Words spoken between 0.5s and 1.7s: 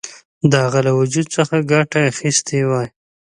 د هغه له وجود څخه